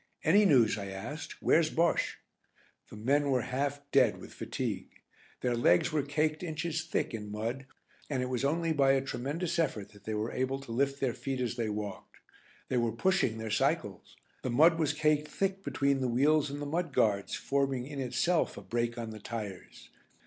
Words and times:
"Any 0.23 0.45
news?" 0.45 0.79
I 0.79 0.87
asked. 0.87 1.43
"Where's 1.43 1.69
Bosche?" 1.69 2.17
The 2.89 2.95
men 2.95 3.29
were 3.29 3.43
half 3.43 3.81
dead 3.91 4.17
with 4.17 4.33
fatigue. 4.33 4.89
Their 5.41 5.55
legs 5.55 5.91
were 5.91 6.01
caked 6.01 6.41
inches 6.41 6.83
thick 6.83 7.13
in 7.13 7.31
mud, 7.31 7.67
and 8.09 8.23
it 8.23 8.25
was 8.25 8.43
only 8.43 8.73
by 8.73 8.93
a 8.93 9.01
tremendous 9.01 9.59
effort 9.59 9.89
that 9.89 10.05
they 10.05 10.15
were 10.15 10.31
able 10.31 10.59
to 10.61 10.71
lift 10.71 10.99
their 11.01 11.13
feet 11.13 11.39
as 11.39 11.55
they 11.55 11.69
walked. 11.69 12.15
They 12.67 12.77
were 12.77 12.91
pushing 12.91 13.37
their 13.37 13.51
cycles; 13.51 14.17
the 14.41 14.49
mud 14.49 14.79
was 14.79 14.91
caked 14.93 15.27
thick 15.27 15.63
between 15.63 16.01
the 16.01 16.07
wheels 16.07 16.49
and 16.49 16.59
the 16.59 16.65
mudguards 16.65 17.35
forming 17.35 17.85
in 17.85 17.99
itself 17.99 18.57
a 18.57 18.61
brake 18.63 18.97
on 18.97 19.11
the 19.11 19.19
tyres. 19.19 19.91